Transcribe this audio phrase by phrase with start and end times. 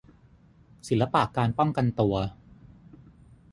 [0.87, 2.15] ศิลปะการป้องกันตัว